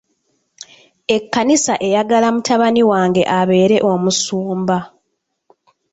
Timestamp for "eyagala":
1.87-2.27